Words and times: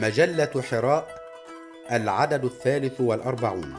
مجلة 0.00 0.62
حراء 0.70 1.20
العدد 1.92 2.44
الثالث 2.44 3.00
والأربعون 3.00 3.74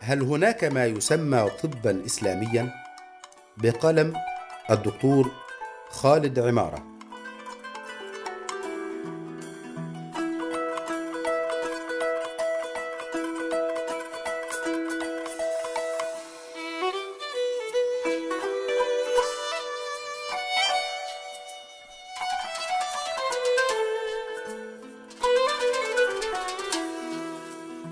هل 0.00 0.22
هناك 0.22 0.64
ما 0.64 0.86
يسمى 0.86 1.50
طبا 1.62 2.06
إسلاميا؟ 2.06 2.70
بقلم 3.56 4.14
الدكتور 4.70 5.30
خالد 5.88 6.38
عمارة 6.38 6.99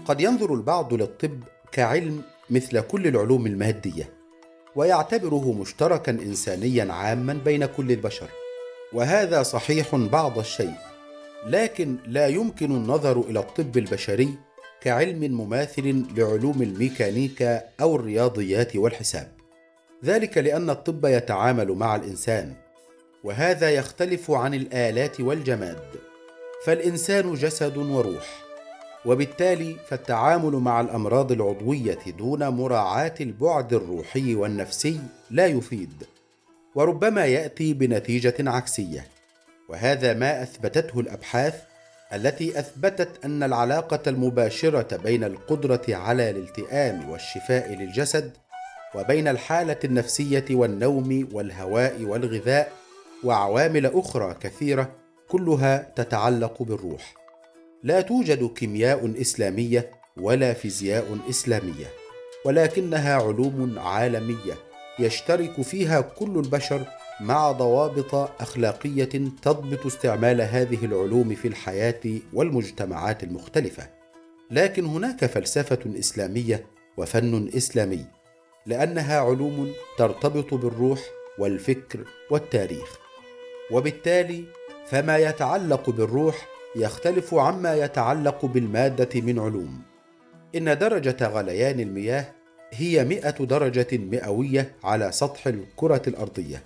قد 0.08 0.20
ينظر 0.20 0.54
البعض 0.54 0.94
للطب 0.94 1.40
كعلم 1.72 2.22
مثل 2.50 2.80
كل 2.80 3.06
العلوم 3.06 3.46
الماديه 3.46 4.10
ويعتبره 4.76 5.52
مشتركا 5.52 6.12
انسانيا 6.12 6.92
عاما 6.92 7.32
بين 7.44 7.66
كل 7.66 7.92
البشر. 7.92 8.28
وهذا 8.92 9.42
صحيح 9.42 9.96
بعض 9.96 10.38
الشيء 10.38 10.74
لكن 11.46 11.96
لا 12.06 12.26
يمكن 12.26 12.70
النظر 12.70 13.20
إلى 13.20 13.38
الطب 13.38 13.76
البشري 13.76 14.34
كعلم 14.80 15.40
مماثل 15.40 16.04
لعلوم 16.16 16.62
الميكانيكا 16.62 17.62
أو 17.80 17.96
الرياضيات 17.96 18.76
والحساب. 18.76 19.32
ذلك 20.04 20.38
لأن 20.38 20.70
الطب 20.70 21.04
يتعامل 21.04 21.72
مع 21.72 21.96
الإنسان 21.96 22.54
وهذا 23.24 23.70
يختلف 23.70 24.30
عن 24.30 24.54
الآلات 24.54 25.20
والجماد. 25.20 25.80
فالإنسان 26.64 27.34
جسد 27.34 27.76
وروح 27.76 28.47
وبالتالي 29.04 29.76
فالتعامل 29.88 30.52
مع 30.52 30.80
الأمراض 30.80 31.32
العضوية 31.32 31.98
دون 32.18 32.48
مراعاة 32.48 33.14
البعد 33.20 33.72
الروحي 33.72 34.34
والنفسي 34.34 35.00
لا 35.30 35.46
يفيد 35.46 36.06
وربما 36.74 37.26
يأتي 37.26 37.74
بنتيجة 37.74 38.34
عكسية 38.40 39.06
وهذا 39.68 40.14
ما 40.14 40.42
أثبتته 40.42 41.00
الأبحاث 41.00 41.54
التي 42.12 42.58
أثبتت 42.58 43.24
أن 43.24 43.42
العلاقة 43.42 44.00
المباشرة 44.06 44.96
بين 44.96 45.24
القدرة 45.24 45.82
على 45.88 46.30
الالتئام 46.30 47.10
والشفاء 47.10 47.74
للجسد 47.74 48.32
وبين 48.94 49.28
الحالة 49.28 49.78
النفسية 49.84 50.44
والنوم 50.50 51.28
والهواء 51.32 52.02
والغذاء 52.02 52.72
وعوامل 53.24 53.86
أخرى 53.86 54.34
كثيرة 54.40 54.90
كلها 55.28 55.92
تتعلق 55.96 56.62
بالروح. 56.62 57.14
لا 57.82 58.00
توجد 58.00 58.46
كيمياء 58.54 59.20
إسلامية 59.20 59.90
ولا 60.16 60.54
فيزياء 60.54 61.18
إسلامية 61.30 61.86
ولكنها 62.44 63.14
علوم 63.14 63.78
عالمية 63.78 64.54
يشترك 64.98 65.62
فيها 65.62 66.00
كل 66.00 66.36
البشر 66.36 66.86
مع 67.20 67.52
ضوابط 67.52 68.14
أخلاقية 68.14 69.04
تضبط 69.42 69.86
استعمال 69.86 70.40
هذه 70.40 70.84
العلوم 70.84 71.34
في 71.34 71.48
الحياة 71.48 72.00
والمجتمعات 72.32 73.22
المختلفة. 73.22 73.88
لكن 74.50 74.84
هناك 74.84 75.24
فلسفة 75.26 75.78
إسلامية 75.98 76.66
وفن 76.96 77.50
إسلامي 77.56 78.04
لأنها 78.66 79.20
علوم 79.20 79.72
ترتبط 79.98 80.54
بالروح 80.54 81.00
والفكر 81.38 82.04
والتاريخ. 82.30 82.98
وبالتالي 83.70 84.44
فما 84.86 85.18
يتعلق 85.18 85.90
بالروح 85.90 86.57
يختلف 86.76 87.34
عما 87.34 87.74
يتعلق 87.74 88.46
بالمادة 88.46 89.20
من 89.20 89.38
علوم. 89.38 89.82
إن 90.54 90.78
درجة 90.78 91.28
غليان 91.28 91.80
المياه 91.80 92.32
هي 92.72 93.04
مئة 93.04 93.44
درجة 93.44 93.86
مئوية 93.92 94.74
على 94.84 95.12
سطح 95.12 95.46
الكرة 95.46 96.02
الأرضية 96.06 96.62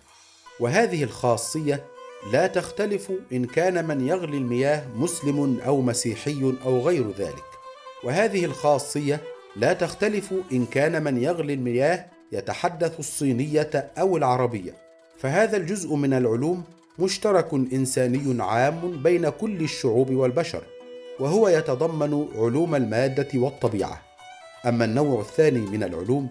وهذه 0.60 1.04
الخاصية 1.04 1.84
لا 2.32 2.46
تختلف 2.46 3.12
إن 3.32 3.44
كان 3.44 3.84
من 3.84 4.08
يغلي 4.08 4.36
المياه 4.36 4.82
مسلم 4.96 5.60
أو 5.66 5.80
مسيحي 5.80 6.54
أو 6.64 6.80
غير 6.80 7.10
ذلك. 7.10 7.44
وهذه 8.04 8.44
الخاصية 8.44 9.20
لا 9.56 9.72
تختلف 9.72 10.34
إن 10.52 10.66
كان 10.66 11.02
من 11.02 11.22
يغلي 11.22 11.54
المياه 11.54 12.06
يتحدث 12.32 12.98
الصينية 12.98 13.90
أو 13.98 14.16
العربية 14.16 14.74
فهذا 15.19 15.56
الجزء 15.56 15.94
من 15.94 16.14
العلوم 16.14 16.64
مشترك 16.98 17.53
إنساني 17.53 18.42
عام 18.42 19.03
بين 19.03 19.28
كل 19.28 19.60
الشعوب 19.60 20.10
والبشر 20.10 20.62
وهو 21.20 21.48
يتضمن 21.48 22.28
علوم 22.36 22.75
المادة 22.75 23.28
والطبيعة. 23.34 24.03
أما 24.66 24.84
النوع 24.84 25.20
الثاني 25.20 25.58
من 25.58 25.82
العلوم 25.82 26.28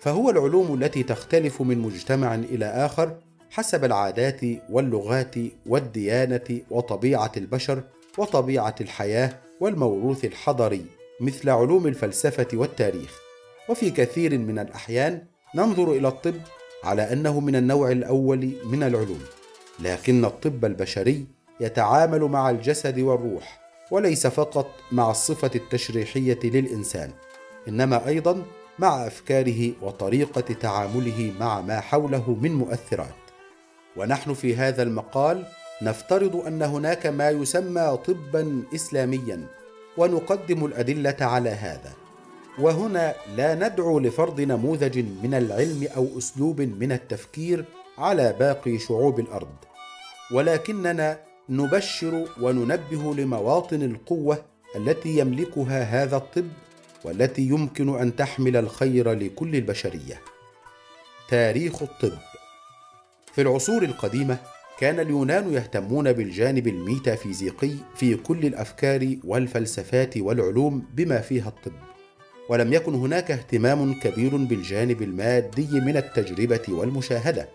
فهو 0.00 0.30
العلوم 0.30 0.82
التي 0.82 1.02
تختلف 1.02 1.62
من 1.62 1.78
مجتمع 1.78 2.34
إلى 2.34 2.64
آخر 2.64 3.16
حسب 3.50 3.84
العادات 3.84 4.40
واللغات 4.70 5.34
والديانة 5.66 6.60
وطبيعة 6.70 7.32
البشر 7.36 7.82
وطبيعة 8.18 8.74
الحياة 8.80 9.38
والموروث 9.60 10.24
الحضري 10.24 10.86
مثل 11.20 11.50
علوم 11.50 11.86
الفلسفة 11.86 12.48
والتاريخ. 12.54 13.20
وفي 13.68 13.90
كثير 13.90 14.38
من 14.38 14.58
الأحيان 14.58 15.24
ننظر 15.54 15.92
إلى 15.92 16.08
الطب 16.08 16.34
على 16.84 17.12
أنه 17.12 17.40
من 17.40 17.56
النوع 17.56 17.90
الأول 17.90 18.52
من 18.64 18.82
العلوم. 18.82 19.20
لكن 19.82 20.24
الطب 20.24 20.64
البشري 20.64 21.26
يتعامل 21.60 22.20
مع 22.20 22.50
الجسد 22.50 22.98
والروح 23.00 23.60
وليس 23.90 24.26
فقط 24.26 24.70
مع 24.92 25.10
الصفة 25.10 25.50
التشريحية 25.54 26.38
للإنسان 26.44 27.10
إنما 27.68 28.06
أيضا 28.06 28.42
مع 28.78 29.06
أفكاره 29.06 29.72
وطريقة 29.82 30.40
تعامله 30.40 31.32
مع 31.40 31.60
ما 31.60 31.80
حوله 31.80 32.36
من 32.42 32.54
مؤثرات. 32.54 33.14
ونحن 33.96 34.34
في 34.34 34.56
هذا 34.56 34.82
المقال 34.82 35.44
نفترض 35.82 36.36
أن 36.36 36.62
هناك 36.62 37.06
ما 37.06 37.30
يسمى 37.30 37.98
طبا 38.06 38.62
اسلاميا 38.74 39.46
ونقدم 39.96 40.64
الأدلة 40.64 41.16
على 41.20 41.50
هذا. 41.50 41.92
وهنا 42.58 43.14
لا 43.36 43.54
ندعو 43.54 43.98
لفرض 43.98 44.40
نموذج 44.40 44.98
من 44.98 45.34
العلم 45.34 45.88
أو 45.96 46.08
أسلوب 46.18 46.60
من 46.60 46.92
التفكير 46.92 47.64
على 47.98 48.36
باقي 48.38 48.78
شعوب 48.78 49.20
الأرض. 49.20 49.71
ولكننا 50.32 51.18
نبشر 51.48 52.28
وننبه 52.40 53.14
لمواطن 53.14 53.82
القوة 53.82 54.44
التي 54.76 55.18
يملكها 55.18 55.82
هذا 55.82 56.16
الطب 56.16 56.48
والتي 57.04 57.42
يمكن 57.42 57.98
أن 57.98 58.16
تحمل 58.16 58.56
الخير 58.56 59.12
لكل 59.12 59.56
البشرية. 59.56 60.20
تاريخ 61.28 61.82
الطب. 61.82 62.18
في 63.32 63.42
العصور 63.42 63.82
القديمة 63.82 64.38
كان 64.78 65.00
اليونان 65.00 65.52
يهتمون 65.52 66.12
بالجانب 66.12 66.68
الميتافيزيقي 66.68 67.70
في 67.96 68.14
كل 68.14 68.46
الأفكار 68.46 69.16
والفلسفات 69.24 70.16
والعلوم 70.16 70.86
بما 70.94 71.20
فيها 71.20 71.48
الطب. 71.48 71.72
ولم 72.48 72.72
يكن 72.72 72.94
هناك 72.94 73.30
اهتمام 73.30 74.00
كبير 74.00 74.36
بالجانب 74.36 75.02
المادي 75.02 75.80
من 75.80 75.96
التجربة 75.96 76.62
والمشاهدة. 76.68 77.48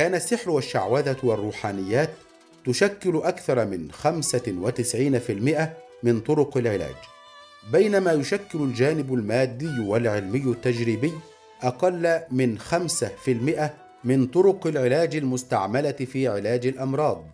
كان 0.00 0.14
السحر 0.14 0.50
والشعوذة 0.50 1.16
والروحانيات 1.22 2.10
تشكل 2.64 3.16
أكثر 3.16 3.66
من 3.66 3.92
95% 3.92 5.68
من 6.02 6.20
طرق 6.20 6.56
العلاج. 6.56 6.94
بينما 7.72 8.12
يشكل 8.12 8.58
الجانب 8.62 9.14
المادي 9.14 9.80
والعلمي 9.80 10.38
التجريبي 10.38 11.12
أقل 11.62 12.20
من 12.30 12.58
5% 12.58 13.70
من 14.04 14.26
طرق 14.26 14.66
العلاج 14.66 15.16
المستعملة 15.16 15.92
في 15.92 16.28
علاج 16.28 16.66
الأمراض. 16.66 17.24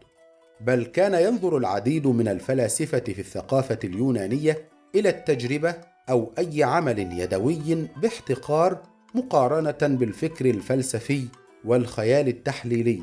بل 0.60 0.84
كان 0.84 1.14
ينظر 1.14 1.56
العديد 1.56 2.06
من 2.06 2.28
الفلاسفة 2.28 2.98
في 2.98 3.18
الثقافة 3.18 3.78
اليونانية 3.84 4.68
إلى 4.94 5.08
التجربة 5.08 5.74
أو 6.10 6.32
أي 6.38 6.62
عمل 6.62 7.20
يدوي 7.20 7.88
باحتقار 8.02 8.82
مقارنة 9.14 9.96
بالفكر 9.96 10.46
الفلسفي 10.46 11.28
والخيال 11.66 12.28
التحليلي. 12.28 13.02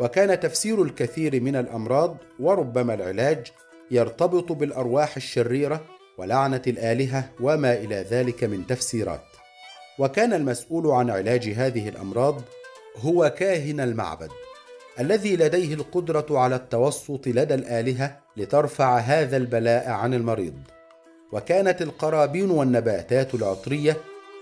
وكان 0.00 0.40
تفسير 0.40 0.82
الكثير 0.82 1.40
من 1.40 1.56
الأمراض 1.56 2.16
وربما 2.40 2.94
العلاج 2.94 3.52
يرتبط 3.90 4.52
بالأرواح 4.52 5.16
الشريرة 5.16 5.84
ولعنة 6.18 6.62
الآلهة 6.66 7.30
وما 7.40 7.72
إلى 7.72 7.94
ذلك 8.10 8.44
من 8.44 8.66
تفسيرات. 8.66 9.24
وكان 9.98 10.32
المسؤول 10.32 10.86
عن 10.86 11.10
علاج 11.10 11.48
هذه 11.48 11.88
الأمراض 11.88 12.42
هو 12.96 13.34
كاهن 13.38 13.80
المعبد 13.80 14.30
الذي 15.00 15.36
لديه 15.36 15.74
القدرة 15.74 16.26
على 16.30 16.56
التوسط 16.56 17.26
لدى 17.26 17.54
الآلهة 17.54 18.18
لترفع 18.36 18.98
هذا 18.98 19.36
البلاء 19.36 19.90
عن 19.90 20.14
المريض. 20.14 20.58
وكانت 21.32 21.82
القرابين 21.82 22.50
والنباتات 22.50 23.34
العطرية 23.34 23.96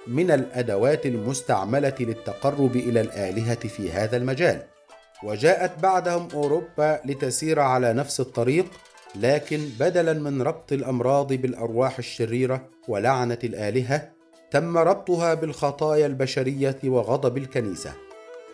من 0.07 0.31
الأدوات 0.31 1.07
المستعملة 1.07 1.95
للتقرب 2.01 2.77
إلى 2.77 3.01
الآلهة 3.01 3.69
في 3.69 3.93
هذا 3.93 4.17
المجال. 4.17 4.63
وجاءت 5.25 5.83
بعدهم 5.83 6.29
أوروبا 6.35 7.01
لتسير 7.05 7.61
على 7.61 7.93
نفس 7.93 8.21
الطريق 8.21 8.67
لكن 9.15 9.69
بدلا 9.81 10.13
من 10.13 10.43
ربط 10.43 10.73
الأمراض 10.73 11.33
بالأرواح 11.33 11.99
الشريرة 11.99 12.69
ولعنة 12.89 13.39
الآلهة 13.45 14.13
تم 14.51 14.79
ربطها 14.79 15.35
بالخطايا 15.35 16.07
البشرية 16.07 16.79
وغضب 16.85 17.37
الكنيسة. 17.37 17.93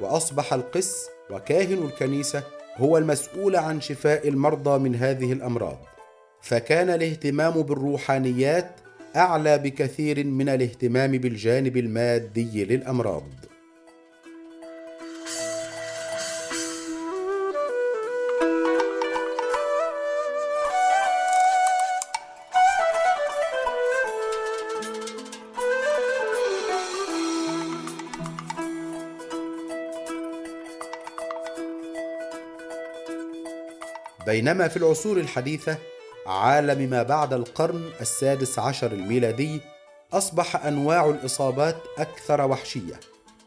وأصبح 0.01 0.53
القس 0.53 1.07
وكاهن 1.31 1.83
الكنيسة 1.83 2.43
هو 2.77 2.99
المسؤول 2.99 3.57
عن 3.57 3.81
شفاء 3.81 4.29
المرضى 4.29 4.79
من 4.79 4.95
هذه 4.97 5.33
الأمراض. 5.33 5.79
فكان 6.43 6.91
الاهتمام 6.91 7.63
بالروحانيات 7.63 8.82
أعلى 9.17 9.59
بكثير 9.59 10.25
من 10.25 10.49
الاهتمام 10.49 11.11
بالجانب 11.11 11.77
المادي 11.77 12.65
للأمراض. 12.65 13.23
بينما 34.27 34.69
في 34.69 34.77
العصور 34.77 35.17
الحديثة 35.17 35.79
عالم 36.27 36.91
ما 36.91 37.03
بعد 37.03 37.33
القرن 37.33 37.91
السادس 38.01 38.59
عشر 38.59 38.93
الميلادي 38.93 39.61
أصبح 40.13 40.67
أنواع 40.67 41.11
الإصابات 41.11 41.77
أكثر 41.99 42.51
وحشية 42.51 43.01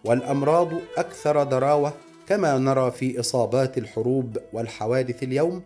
والأمراض 0.06 0.70
أكثر 0.98 1.44
ضراوة 1.44 1.94
كما 2.28 2.58
نرى 2.58 2.92
في 2.92 3.20
إصابات 3.20 3.78
الحروب 3.78 4.38
والحوادث 4.54 5.24
اليوم 5.24 5.64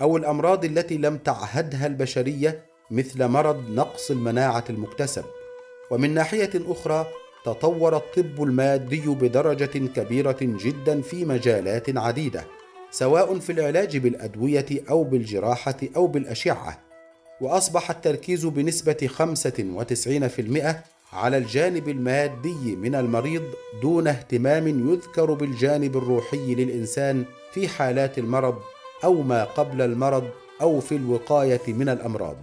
أو 0.00 0.16
الأمراض 0.16 0.64
التي 0.64 0.98
لم 0.98 1.16
تعهدها 1.16 1.86
البشرية 1.86 2.64
مثل 2.90 3.26
مرض 3.28 3.70
نقص 3.70 4.10
المناعة 4.10 4.64
المكتسب. 4.70 5.24
ومن 5.90 6.14
ناحية 6.14 6.50
أخرى 6.54 7.06
تطور 7.44 7.96
الطب 7.96 8.42
المادي 8.42 9.06
بدرجة 9.08 9.78
كبيرة 9.78 10.36
جدا 10.40 11.02
في 11.02 11.24
مجالات 11.24 11.98
عديدة. 11.98 12.44
سواء 12.92 13.38
في 13.38 13.52
العلاج 13.52 13.96
بالأدوية 13.96 14.66
أو 14.90 15.04
بالجراحة 15.04 15.76
أو 15.96 16.06
بالأشعة 16.06 16.78
وأصبح 17.40 17.90
التركيز 17.90 18.46
بنسبة 18.46 19.10
95% 21.12 21.14
على 21.14 21.36
الجانب 21.36 21.88
المادي 21.88 22.76
من 22.76 22.94
المريض 22.94 23.42
دون 23.82 24.08
اهتمام 24.08 24.68
يذكر 24.92 25.32
بالجانب 25.34 25.96
الروحي 25.96 26.54
للإنسان 26.54 27.24
في 27.52 27.68
حالات 27.68 28.18
المرض 28.18 28.58
أو 29.04 29.22
ما 29.22 29.44
قبل 29.44 29.82
المرض 29.82 30.30
أو 30.60 30.80
في 30.80 30.96
الوقاية 30.96 31.72
من 31.72 31.88
الأمراض. 31.88 32.36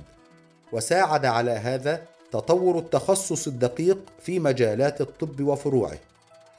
وساعد 0.72 1.25
على 1.25 1.51
هذا 1.51 2.01
تطور 2.31 2.80
التخصص 2.80 3.48
الدقيق 3.48 3.98
في 4.22 4.40
مجالات 4.40 5.01
الطب 5.01 5.42
وفروعه. 5.42 5.98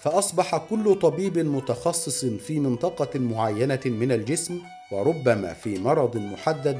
فأصبح 0.00 0.56
كل 0.56 0.94
طبيب 0.94 1.38
متخصص 1.38 2.24
في 2.24 2.60
منطقة 2.60 3.18
معينة 3.18 3.80
من 3.84 4.12
الجسم 4.12 4.60
وربما 4.92 5.54
في 5.54 5.78
مرض 5.78 6.16
محدد 6.16 6.78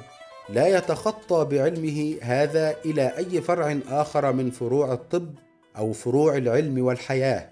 لا 0.49 0.79
يتخطى 0.79 1.45
بعلمه 1.45 2.17
هذا 2.23 2.77
إلى 2.85 3.17
أي 3.17 3.41
فرع 3.41 3.79
آخر 3.89 4.33
من 4.33 4.51
فروع 4.51 4.93
الطب 4.93 5.35
أو 5.79 5.93
فروع 5.93 6.37
العلم 6.37 6.85
والحياة. 6.85 7.51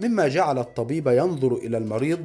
مما 0.00 0.28
جعل 0.28 0.58
الطبيب 0.58 1.06
ينظر 1.06 1.52
إلى 1.54 1.78
المريض 1.78 2.24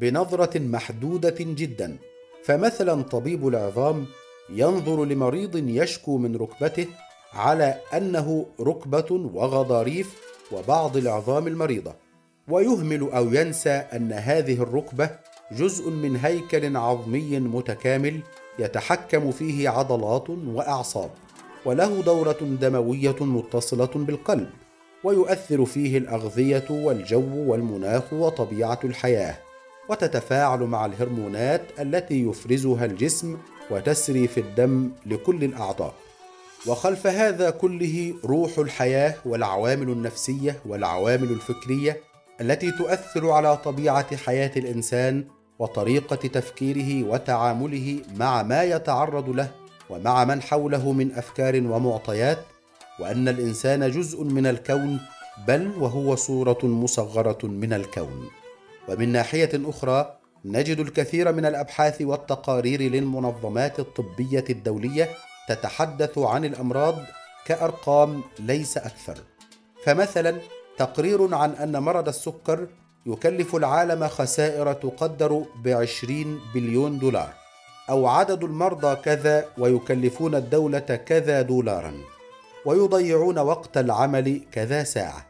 بنظرة 0.00 0.58
محدودة 0.58 1.36
جدا. 1.38 1.96
فمثلا 2.44 3.02
طبيب 3.02 3.48
العظام 3.48 4.06
ينظر 4.50 5.04
لمريض 5.04 5.56
يشكو 5.56 6.18
من 6.18 6.36
ركبته 6.36 6.86
على 7.32 7.80
أنه 7.94 8.46
ركبة 8.60 9.30
وغضاريف 9.34 10.14
وبعض 10.52 10.96
العظام 10.96 11.46
المريضة. 11.46 12.05
ويهمل 12.48 13.10
أو 13.12 13.32
ينسى 13.32 13.70
أن 13.70 14.12
هذه 14.12 14.62
الركبة 14.62 15.10
جزء 15.52 15.90
من 15.90 16.16
هيكل 16.16 16.76
عظمي 16.76 17.40
متكامل 17.40 18.20
يتحكم 18.58 19.30
فيه 19.32 19.68
عضلات 19.68 20.30
وأعصاب 20.30 21.10
وله 21.64 22.02
دورة 22.02 22.38
دموية 22.60 23.16
متصلة 23.20 23.90
بالقلب 23.94 24.50
ويؤثر 25.04 25.64
فيه 25.64 25.98
الأغذية 25.98 26.64
والجو 26.70 27.50
والمناخ 27.52 28.12
وطبيعة 28.12 28.80
الحياة 28.84 29.36
وتتفاعل 29.88 30.58
مع 30.60 30.86
الهرمونات 30.86 31.62
التي 31.80 32.28
يفرزها 32.28 32.84
الجسم 32.84 33.36
وتسري 33.70 34.28
في 34.28 34.40
الدم 34.40 34.90
لكل 35.06 35.44
الأعضاء. 35.44 35.94
وخلف 36.66 37.06
هذا 37.06 37.50
كله 37.50 38.14
روح 38.24 38.58
الحياة 38.58 39.14
والعوامل 39.24 39.88
النفسية 39.88 40.56
والعوامل 40.66 41.30
الفكرية 41.30 42.00
التي 42.40 42.70
تؤثر 42.70 43.30
على 43.30 43.56
طبيعة 43.56 44.16
حياة 44.16 44.50
الإنسان 44.56 45.24
وطريقة 45.58 46.16
تفكيره 46.16 47.08
وتعامله 47.08 48.00
مع 48.16 48.42
ما 48.42 48.62
يتعرض 48.62 49.28
له 49.28 49.50
ومع 49.90 50.24
من 50.24 50.42
حوله 50.42 50.92
من 50.92 51.12
أفكار 51.12 51.56
ومعطيات 51.56 52.38
وأن 53.00 53.28
الإنسان 53.28 53.90
جزء 53.90 54.24
من 54.24 54.46
الكون 54.46 55.00
بل 55.46 55.72
وهو 55.78 56.16
صورة 56.16 56.58
مصغرة 56.62 57.46
من 57.46 57.72
الكون. 57.72 58.30
ومن 58.88 59.08
ناحية 59.08 59.50
أخرى 59.54 60.16
نجد 60.44 60.80
الكثير 60.80 61.32
من 61.32 61.46
الأبحاث 61.46 62.02
والتقارير 62.02 62.82
للمنظمات 62.82 63.80
الطبية 63.80 64.44
الدولية 64.50 65.08
تتحدث 65.48 66.18
عن 66.18 66.44
الأمراض 66.44 66.94
كأرقام 67.46 68.22
ليس 68.38 68.76
أكثر. 68.76 69.18
فمثلا 69.84 70.36
تقرير 70.78 71.34
عن 71.34 71.50
أن 71.50 71.82
مرض 71.82 72.08
السكر 72.08 72.66
يكلف 73.06 73.56
العالم 73.56 74.08
خسائر 74.08 74.72
تقدر 74.72 75.44
بعشرين 75.64 76.40
بليون 76.54 76.98
دولار 76.98 77.32
أو 77.90 78.06
عدد 78.06 78.44
المرضى 78.44 78.96
كذا 78.96 79.44
ويكلفون 79.58 80.34
الدولة 80.34 80.78
كذا 80.78 81.42
دولارا 81.42 81.92
ويضيعون 82.64 83.38
وقت 83.38 83.78
العمل 83.78 84.40
كذا 84.52 84.84
ساعة. 84.84 85.26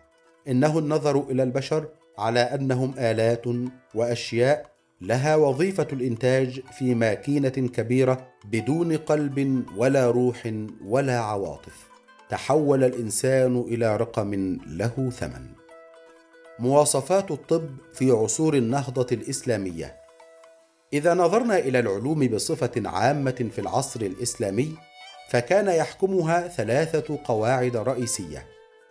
إنه 0.48 0.78
النظر 0.78 1.20
إلى 1.30 1.42
البشر 1.42 1.88
على 2.18 2.40
أنهم 2.40 2.94
آلات 2.98 3.44
وأشياء 3.94 4.66
لها 5.00 5.36
وظيفة 5.36 5.86
الإنتاج 5.92 6.60
في 6.78 6.94
ماكينة 6.94 7.48
كبيرة 7.48 8.28
بدون 8.44 8.96
قلب 8.96 9.64
ولا 9.76 10.10
روح 10.10 10.52
ولا 10.84 11.18
عواطف. 11.18 11.95
تحول 12.28 12.84
الإنسان 12.84 13.64
إلى 13.68 13.96
رقم 13.96 14.58
له 14.66 15.10
ثمن. 15.10 15.46
مواصفات 16.58 17.30
الطب 17.30 17.68
في 17.94 18.10
عصور 18.10 18.54
النهضة 18.54 19.06
الإسلامية. 19.12 19.96
إذا 20.92 21.14
نظرنا 21.14 21.58
إلى 21.58 21.78
العلوم 21.78 22.28
بصفة 22.28 22.82
عامة 22.88 23.48
في 23.52 23.58
العصر 23.58 24.00
الإسلامي 24.00 24.76
فكان 25.30 25.68
يحكمها 25.68 26.48
ثلاثة 26.48 27.18
قواعد 27.24 27.76
رئيسية 27.76 28.46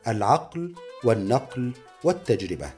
العقل 0.08 0.76
والنقل 1.04 1.72
والتجربة. 2.04 2.70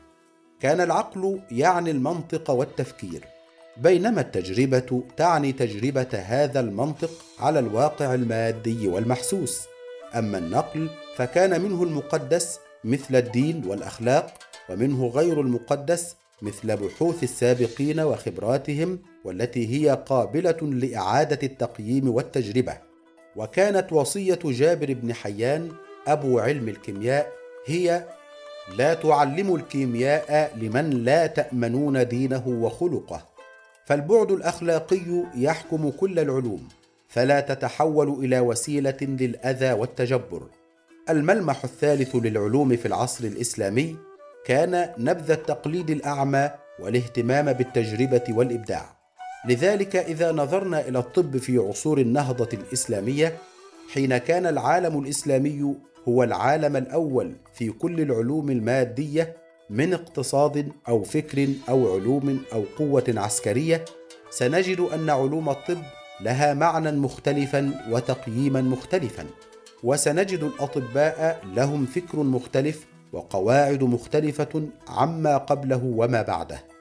كان 0.60 0.82
العقل 0.82 1.42
يعني 1.52 1.92
المنطق 1.92 2.52
والتفكير 2.52 3.26
بينما 3.78 4.22
التجربة 4.22 5.04
تعني 5.18 5.52
تجربة 5.52 6.10
هذا 6.14 6.60
المنطق 6.60 7.12
على 7.40 7.60
الواقع 7.60 8.14
المادي 8.14 8.88
والمحسوس. 8.88 9.68
أما 10.16 10.38
النقل 10.38 10.90
فكان 11.16 11.62
منه 11.62 11.84
المقدس 11.84 12.60
مثل 12.84 13.16
الدين 13.16 13.64
والأخلاق 13.66 14.34
ومنه 14.70 15.08
غير 15.08 15.42
المقدس 15.42 16.16
مثل 16.42 16.78
بحوث 16.78 17.24
السابقين 17.24 18.00
وخبراتهم 18.00 19.00
والتي 19.26 19.68
هي 19.76 20.04
قابلة 20.06 20.58
لإعادة 20.62 21.40
التقييم 21.44 22.10
والتجربة. 22.10 22.78
وكانت 23.36 23.94
وصية 23.94 24.40
جابر 24.44 24.94
بن 24.94 25.14
حيان 25.14 25.72
أبو 26.08 26.40
علم 26.40 26.70
الكيمياء 26.70 27.32
هي 27.66 28.08
لا 28.78 28.94
تعلموا 28.94 29.58
الكيمياء 29.58 30.58
لمن 30.58 30.90
لا 30.90 31.28
تأمنون 31.28 32.08
دينه 32.08 32.48
وخلقه 32.48 33.26
فالبعد 33.86 34.32
الأخلاقي 34.32 35.24
يحكم 35.36 35.90
كل 35.90 36.20
العلوم 36.20 36.68
فلا 37.08 37.40
تتحول 37.40 38.26
إلى 38.26 38.40
وسيلة 38.40 38.98
للأذى 39.02 39.72
والتجبر. 39.72 40.42
الملمح 41.10 41.64
الثالث 41.64 42.16
للعلوم 42.16 42.76
في 42.76 42.86
العصر 42.86 43.24
الإسلامي 43.24 43.96
كان 44.46 44.90
نبذ 44.98 45.32
التقليد 45.32 45.90
الأعمى 45.90 46.50
والاهتمام 46.80 47.54
بالتجربة 47.54 48.24
والإبداع. 48.30 48.98
لذلك 49.46 49.96
إذا 49.96 50.32
نظرنا 50.32 50.88
إلى 50.88 51.00
الطب 51.00 51.38
في 51.38 51.58
عصور 51.58 51.98
النهضة 51.98 52.50
الإسلامية 52.54 53.38
حين 53.94 54.18
كان 54.18 54.46
العالم 54.46 55.00
الإسلامي 55.00 55.76
هو 56.08 56.24
العالم 56.24 56.78
الأول 56.78 57.36
في 57.54 57.70
كل 57.70 58.02
العلوم 58.02 58.50
المادية 58.50 59.38
من 59.70 59.94
اقتصاد 59.94 60.72
أو 60.88 61.04
فكر 61.04 61.48
أو 61.70 61.94
علوم 61.94 62.40
أو 62.54 62.64
قوة 62.78 63.04
عسكرية 63.08 63.86
سنجد 64.30 64.80
أن 64.80 65.10
علوم 65.10 65.50
الطب 65.50 65.82
لها 66.22 66.54
معنى 66.54 66.92
مختلفا 66.92 67.72
وتقييما 67.92 68.62
مختلفا. 68.62 69.26
وسنجد 69.84 70.44
الأطباء 70.44 71.42
لهم 71.56 71.86
فكر 71.86 72.18
مختلف 72.18 72.86
وقواعد 73.14 73.84
مختلفة 73.84 74.68
عما 74.88 75.38
قبله 75.38 75.82
وما 75.84 76.22
بعده. 76.22 76.77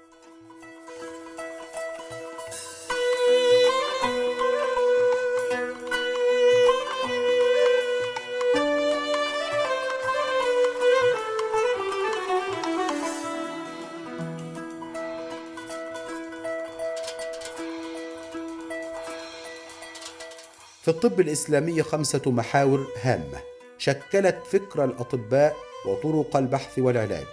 الطب 20.97 21.21
الإسلامي 21.21 21.83
خمسة 21.83 22.23
محاور 22.27 22.87
هامة. 23.03 23.39
شكلت 23.79 24.37
فكر 24.51 24.85
الأطباء 24.85 25.57
وطرق 25.87 26.37
البحث 26.37 26.79
والعلاج. 26.79 27.27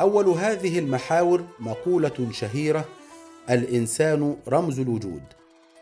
أول 0.00 0.28
هذه 0.28 0.78
المحاور 0.78 1.44
مقولة 1.58 2.28
شهيرة 2.30 2.84
الإنسان 3.50 4.36
رمز 4.48 4.80
الوجود. 4.80 5.22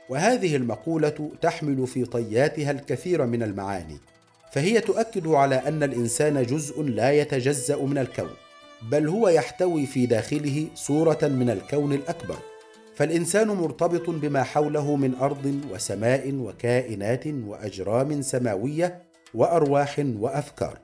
وهذه 0.08 0.56
المقولة 0.56 1.30
تحمل 1.42 1.86
في 1.86 2.04
طياتها 2.04 2.70
الكثير 2.70 3.26
من 3.26 3.42
المعاني. 3.42 3.98
فهي 4.52 4.80
تؤكد 4.80 5.28
على 5.28 5.54
أن 5.54 5.82
الإنسان 5.82 6.42
جزء 6.42 6.82
لا 6.82 7.12
يتجزأ 7.12 7.76
من 7.76 7.98
الكون 7.98 8.30
بل 8.90 9.08
هو 9.08 9.28
يحتوي 9.28 9.86
في 9.86 10.06
داخله 10.06 10.66
صورة 10.74 11.18
من 11.22 11.50
الكون 11.50 11.92
الأكبر. 11.92 12.38
فالإنسان 12.94 13.48
مرتبط 13.48 14.10
بما 14.10 14.42
حوله 14.42 14.96
من 14.96 15.14
أرض 15.14 15.60
وسماء 15.72 16.34
وكائنات 16.34 17.26
وأجرام 17.26 18.22
سماوية 18.22 19.02
وأرواح 19.34 20.04
وأفكار. 20.18 20.78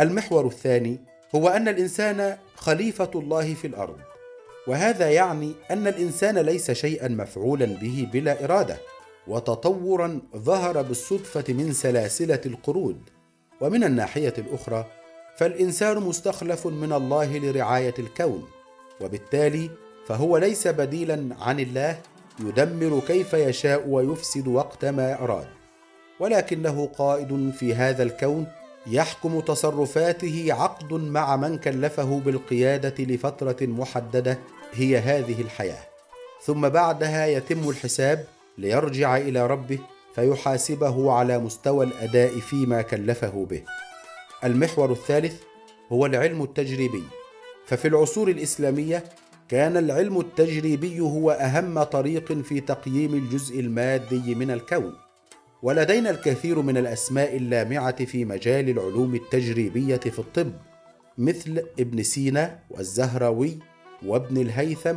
المحور 0.00 0.46
الثاني 0.46 0.98
هو 1.34 1.48
أن 1.48 1.68
الإنسان 1.68 2.36
خليفة 2.54 3.10
الله 3.14 3.54
في 3.54 3.66
الأرض 3.66 3.96
وهذا 4.66 5.10
يعني 5.10 5.52
أن 5.70 5.86
الإنسان 5.86 6.38
ليس 6.38 6.70
شيئا 6.70 7.08
مفعولا 7.08 7.66
به 7.66 8.08
بلا 8.12 8.44
إرادة 8.44 8.76
وتطورا 9.26 10.20
ظهر 10.36 10.82
بالصدفة 10.82 11.44
من 11.48 11.72
سلاسلة 11.72 12.40
القرود. 12.46 13.00
ومن 13.60 13.84
الناحية 13.84 14.34
الأخرى 14.38 14.86
فالإنسان 15.36 15.96
مستخلف 15.96 16.66
من 16.66 16.92
الله 16.92 17.38
لرعاية 17.38 17.94
الكون 17.98 18.48
وبالتالي 19.00 19.70
فهو 20.08 20.36
ليس 20.36 20.68
بديلا 20.68 21.28
عن 21.40 21.60
الله 21.60 22.00
يدمر 22.40 23.00
كيف 23.06 23.34
يشاء 23.34 23.88
ويفسد 23.88 24.48
وقت 24.48 24.84
ما 24.84 25.22
أراد. 25.22 25.46
ولكنه 26.20 26.90
قائد 26.98 27.52
في 27.58 27.74
هذا 27.74 28.02
الكون 28.02 28.46
يحكم 28.86 29.40
تصرفاته 29.40 30.46
عقد 30.50 30.92
مع 30.92 31.36
من 31.36 31.58
كلفه 31.58 32.20
بالقيادة 32.20 33.04
لفترة 33.04 33.56
محددة 33.60 34.38
هي 34.72 34.98
هذه 34.98 35.40
الحياة. 35.40 35.82
ثم 36.42 36.68
بعدها 36.68 37.26
يتم 37.26 37.68
الحساب 37.68 38.24
ليرجع 38.58 39.16
إلى 39.16 39.46
ربه 39.46 39.78
فيحاسبه 40.14 41.12
على 41.12 41.38
مستوى 41.38 41.84
الأداء 41.84 42.38
فيما 42.38 42.82
كلفه 42.82 43.46
به. 43.50 43.62
المحور 44.44 44.92
الثالث 44.92 45.42
هو 45.92 46.06
العلم 46.06 46.42
التجريبي. 46.42 47.02
ففي 47.66 47.88
العصور 47.88 48.28
الإسلامية 48.28 49.04
كان 49.48 49.76
العلم 49.76 50.20
التجريبي 50.20 51.00
هو 51.00 51.30
أهم 51.30 51.82
طريق 51.82 52.32
في 52.32 52.60
تقييم 52.60 53.14
الجزء 53.14 53.60
المادي 53.60 54.34
من 54.34 54.50
الكون. 54.50 54.94
ولدينا 55.62 56.10
الكثير 56.10 56.62
من 56.62 56.76
الأسماء 56.76 57.36
اللامعة 57.36 58.04
في 58.04 58.24
مجال 58.24 58.68
العلوم 58.68 59.14
التجريبية 59.14 59.96
في 59.96 60.18
الطب 60.18 60.52
مثل 61.18 61.64
ابن 61.80 62.02
سينا 62.02 62.58
والزهراوي 62.70 63.58
وابن 64.06 64.36
الهيثم 64.36 64.96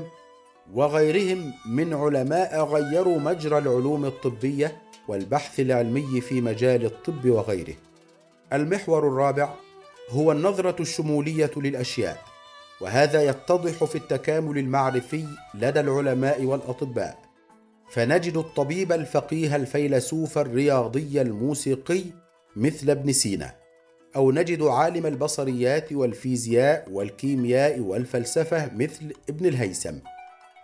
وغيرهم 0.74 1.53
من 1.65 1.93
علماء 1.93 2.63
غيروا 2.63 3.20
مجرى 3.20 3.58
العلوم 3.58 4.05
الطبية 4.05 4.81
والبحث 5.08 5.60
العلمي 5.60 6.22
في 6.22 6.41
مجال 6.41 6.86
الطب 6.86 7.25
وغيره. 7.25 7.75
المحور 8.53 9.08
الرابع 9.08 9.53
هو 10.10 10.31
النظرة 10.31 10.81
الشمولية 10.81 11.51
للأشياء. 11.58 12.30
وهذا 12.81 13.23
يتضح 13.23 13.83
في 13.83 13.95
التكامل 13.95 14.57
المعرفي 14.57 15.25
لدى 15.53 15.79
العلماء 15.79 16.43
والأطباء. 16.43 17.17
فنجد 17.91 18.38
الطبيب 18.38 18.91
الفقيه 18.91 19.55
الفيلسوف 19.55 20.38
الرياضي 20.38 21.21
الموسيقي 21.21 22.03
مثل 22.55 22.89
ابن 22.89 23.11
سينا 23.11 23.55
أو 24.15 24.31
نجد 24.31 24.61
عالم 24.61 25.05
البصريات 25.05 25.93
والفيزياء 25.93 26.88
والكيمياء 26.91 27.79
والفلسفة 27.79 28.71
مثل 28.75 29.13
ابن 29.29 29.45
الهيثم 29.45 29.95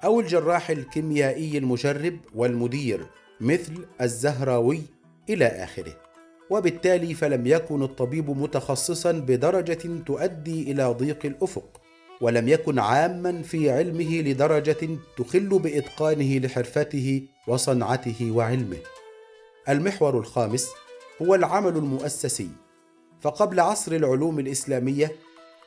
أو 0.03 0.19
الجراح 0.19 0.69
الكيميائي 0.69 1.57
المجرب 1.57 2.17
والمدير 2.35 3.05
مثل 3.41 3.85
الزهراوي 4.01 4.81
إلى 5.29 5.45
آخره. 5.45 5.93
وبالتالي 6.49 7.13
فلم 7.13 7.47
يكن 7.47 7.83
الطبيب 7.83 8.29
متخصصا 8.29 9.11
بدرجة 9.11 10.03
تؤدي 10.05 10.71
إلى 10.71 10.85
ضيق 10.85 11.25
الأفق. 11.25 11.81
ولم 12.21 12.47
يكن 12.47 12.79
عاما 12.79 13.41
في 13.41 13.71
علمه 13.71 14.21
لدرجة 14.21 14.89
تخل 15.17 15.59
بإتقانه 15.59 16.37
لحرفته 16.37 17.23
وصنعته 17.47 18.31
وعلمه. 18.31 18.77
المحور 19.69 20.17
الخامس 20.17 20.69
هو 21.21 21.35
العمل 21.35 21.77
المؤسسي. 21.77 22.49
فقبل 23.21 23.59
عصر 23.59 23.91
العلوم 23.91 24.39
الإسلامية 24.39 25.11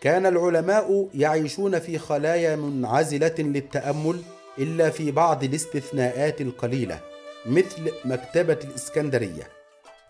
كان 0.01 0.27
العلماء 0.27 1.09
يعيشون 1.15 1.79
في 1.79 1.99
خلايا 1.99 2.57
منعزلة 2.57 3.35
للتأمل 3.39 4.23
إلا 4.59 4.91
في 4.91 5.11
بعض 5.11 5.45
الاستثناءات 5.45 6.41
القليلة 6.41 7.01
مثل 7.47 7.93
مكتبة 8.05 8.59
الإسكندرية. 8.65 9.49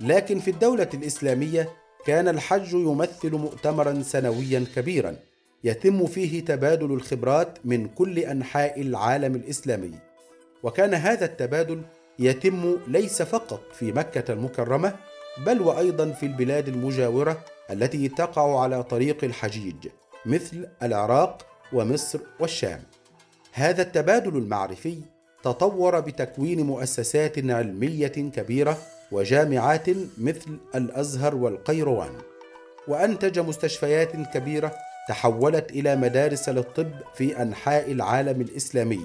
لكن 0.00 0.38
في 0.38 0.50
الدولة 0.50 0.88
الإسلامية 0.94 1.68
كان 2.06 2.28
الحج 2.28 2.72
يمثل 2.72 3.30
مؤتمرا 3.30 4.02
سنويا 4.02 4.64
كبيرا. 4.76 5.16
يتم 5.64 6.06
فيه 6.06 6.44
تبادل 6.44 6.92
الخبرات 6.92 7.58
من 7.64 7.88
كل 7.88 8.18
أنحاء 8.18 8.80
العالم 8.80 9.34
الإسلامي. 9.34 9.94
وكان 10.62 10.94
هذا 10.94 11.24
التبادل 11.24 11.82
يتم 12.18 12.78
ليس 12.86 13.22
فقط 13.22 13.60
في 13.72 13.92
مكة 13.92 14.32
المكرمة 14.32 14.94
بل 15.46 15.60
وأيضا 15.60 16.10
في 16.10 16.26
البلاد 16.26 16.68
المجاورة 16.68 17.44
التي 17.70 18.08
تقع 18.08 18.60
على 18.62 18.82
طريق 18.82 19.24
الحجيج 19.24 19.88
مثل 20.26 20.68
العراق 20.82 21.46
ومصر 21.72 22.20
والشام. 22.40 22.82
هذا 23.52 23.82
التبادل 23.82 24.36
المعرفي 24.36 24.98
تطور 25.42 26.00
بتكوين 26.00 26.60
مؤسسات 26.60 27.38
علمية 27.38 28.06
كبيرة 28.06 28.78
وجامعات 29.12 29.86
مثل 30.18 30.58
الأزهر 30.74 31.34
والقيروان 31.34 32.12
وأنتج 32.88 33.38
مستشفيات 33.38 34.12
كبيرة 34.34 34.74
تحولت 35.10 35.70
إلى 35.70 35.96
مدارس 35.96 36.48
للطب 36.48 36.90
في 37.14 37.42
أنحاء 37.42 37.92
العالم 37.92 38.40
الإسلامي 38.40 39.00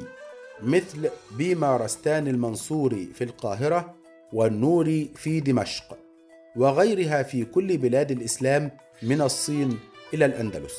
مثل 0.61 1.09
بيمارستان 1.37 2.27
المنصوري 2.27 3.09
في 3.13 3.23
القاهرة 3.23 3.95
والنوري 4.33 5.11
في 5.15 5.39
دمشق 5.39 5.97
وغيرها 6.55 7.23
في 7.23 7.45
كل 7.45 7.77
بلاد 7.77 8.11
الإسلام 8.11 8.71
من 9.01 9.21
الصين 9.21 9.79
إلى 10.13 10.25
الأندلس. 10.25 10.75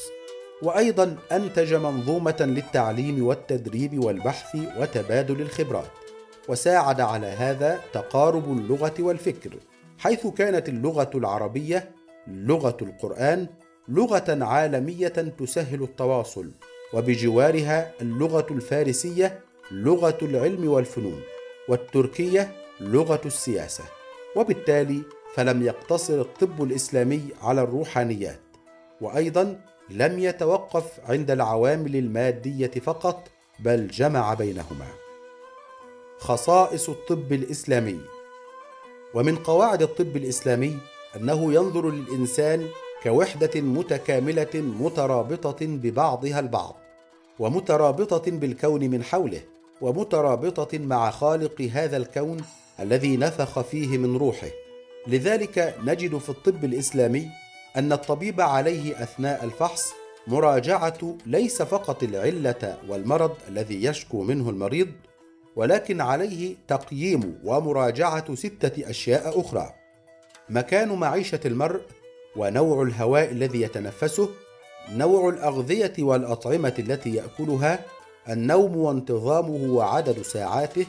وأيضا 0.62 1.16
أنتج 1.33 1.75
منظومة 1.75 2.37
للتعليم 2.40 3.26
والتدريب 3.26 4.04
والبحث 4.04 4.56
وتبادل 4.78 5.40
الخبرات 5.40 5.90
وساعد 6.49 7.00
على 7.00 7.26
هذا 7.26 7.80
تقارب 7.92 8.59
اللغة 8.59 8.95
والفكر 8.99 9.50
حيث 9.99 10.26
كانت 10.26 10.68
اللغة 10.68 11.11
العربية 11.14 11.90
لغة 12.28 12.76
القرآن 12.83 13.47
لغة 13.88 14.45
عالمية 14.45 15.09
تسهل 15.09 15.83
التواصل 15.83 16.50
وبجوارها 16.93 17.93
اللغة 18.00 18.47
الفارسية 18.50 19.40
لغة 19.71 20.19
العلم 20.23 20.69
والفنون 20.69 21.21
والتركية 21.69 22.52
لغة 22.81 23.21
السياسة 23.26 23.85
وبالتالي 24.37 25.02
فلم 25.35 25.62
يقتصر 25.62 26.21
الطب 26.21 26.62
الإسلامي 26.62 27.28
على 27.43 27.62
الروحانيات 27.62 28.40
وأيضا 29.00 29.61
لم 29.90 30.19
يتوقف 30.19 31.00
عند 31.09 31.31
العوامل 31.31 31.97
المادية 31.97 32.71
فقط 32.71 33.28
بل 33.59 33.88
جمع 33.88 34.35
بينهما. 34.35 34.87
خصائص 36.19 36.88
الطب 36.88 37.33
الإسلامي. 37.33 38.00
ومن 39.14 39.37
قواعد 39.37 39.83
الطب 39.83 40.16
الإسلامي 40.16 40.78
أنه 41.16 41.52
ينظر 41.55 41.90
للإنسان 41.90 42.69
كوحدة 43.03 43.61
متكاملة 43.61 44.50
مترابطة 44.55 45.67
ببعضها 45.67 46.41
البعض 46.41 46.76
ومترابطة 47.38 48.31
بالكون 48.31 48.81
من 48.91 49.05
حوله 49.05 49.41
ومترابطة 49.81 50.79
مع 50.79 51.11
خالق 51.11 51.62
هذا 51.73 51.97
الكون 51.97 52.37
الذي 52.81 53.17
نفخ 53.17 53.61
فيه 53.61 53.99
من 53.99 54.17
روحه. 54.17 54.49
لذلك 55.07 55.75
نجد 55.85 56.19
في 56.19 56.29
الطب 56.29 56.65
الإسلامي 56.65 57.29
أن 57.76 57.93
الطبيب 57.93 58.41
عليه 58.41 59.03
أثناء 59.03 59.45
الفحص 59.45 59.93
مراجعة 60.26 61.17
ليس 61.26 61.62
فقط 61.62 62.03
العلة 62.03 62.79
والمرض 62.88 63.35
الذي 63.49 63.85
يشكو 63.85 64.23
منه 64.23 64.50
المريض 64.50 64.88
ولكن 65.57 66.00
عليه 66.00 66.57
تقييم 66.69 67.38
ومراجعة 67.45 68.35
ستة 68.35 68.91
أشياء 68.91 69.41
أخرى. 69.41 69.73
مكان 70.49 70.88
معيشة 70.88 71.41
المرء 71.45 71.81
ونوع 72.37 72.83
الهواء 72.83 73.31
الذي 73.31 73.61
يتنفسه 73.61 74.28
نوع 74.93 75.28
الأغذية 75.28 75.93
والأطعمة 75.99 76.75
التي 76.78 77.14
يأكلها 77.14 77.85
النوم 78.28 78.76
وانتظامه 78.76 79.73
وعدد 79.73 80.23
ساعاته 80.23 80.87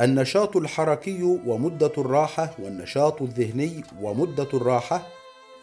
النشاط 0.00 0.56
الحركي 0.56 1.22
ومدة 1.46 1.92
الراحة 1.98 2.54
والنشاط 2.58 3.22
الذهني 3.22 3.84
ومدة 4.02 4.48
الراحة 4.54 5.06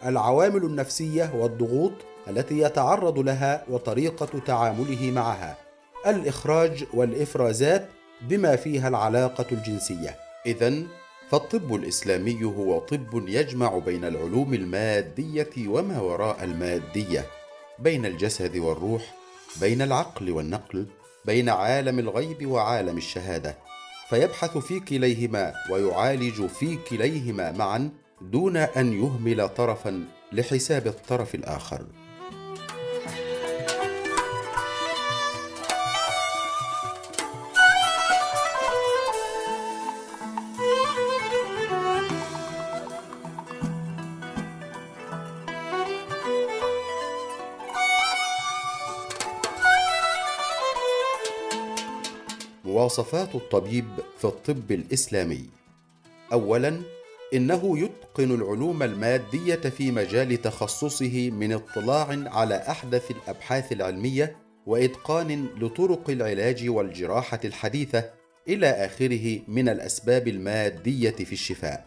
العوامل 0.06 0.64
النفسية 0.64 1.34
والضغوط 1.36 1.92
التي 2.28 2.60
يتعرض 2.60 3.20
لها 3.20 3.64
وطريقة 3.70 4.40
تعامله 4.46 5.12
معها 5.12 5.58
الإخراج 6.08 6.84
والإفرازات 6.94 7.90
بما 8.22 8.56
فيها 8.56 8.88
العلاقة 8.88 9.46
الجنسية. 9.52 10.16
اذا 10.46 10.84
فالطب 11.34 11.76
الإسلامي 11.76 12.44
هو 12.44 12.80
طب 12.80 13.28
يجمع 13.28 13.78
بين 13.78 14.06
العلوم 14.06 14.54
المادية 14.54 15.50
وما 15.68 16.02
وراء 16.02 16.44
المادية 16.44 17.26
بين 17.80 18.06
الجسد 18.06 18.58
والروح 18.58 19.14
بين 19.62 19.82
العقل 19.82 20.32
والنقل 20.32 20.88
بين 21.26 21.50
عالم 21.50 22.00
الغيب 22.00 22.48
وعالم 22.48 22.98
الشهادة. 22.98 23.58
فيبحث 24.10 24.58
في 24.58 24.80
كليهما 24.80 25.54
ويعالج 25.72 26.46
في 26.46 26.78
كليهما 26.90 27.52
معا 27.52 27.90
دون 28.22 28.58
أن 28.58 28.94
يهمل 28.94 29.50
طرفا 29.50 30.06
لحساب 30.32 30.88
الطرف 30.88 31.36
الآخر. 31.36 31.86
مواصفات 52.84 53.36
الطبيب 53.36 53.86
في 54.18 54.26
الطب 54.26 54.72
الإسلامي. 54.72 55.50
اولا 56.34 56.82
إنه 57.34 57.80
يتقن 57.80 58.32
العلوم 58.32 58.84
المادية 58.84 59.56
في 59.56 59.92
مجال 59.92 60.42
تخصصه 60.42 61.30
من 61.30 61.54
اطلاع 61.54 62.08
على 62.10 62.56
أحدث 62.56 63.12
الأبحاث 63.12 63.72
العلمية 63.72 64.36
وإتقان 64.66 65.48
لطرق 65.58 66.10
العلاج 66.10 66.70
والجراحة 66.70 67.40
الحديثة 67.46 68.10
إلى 68.48 68.68
آخره 68.68 69.40
من 69.48 69.70
الأسباب 69.70 70.28
المادية 70.28 71.12
في 71.12 71.34
الشفاء. 71.34 71.86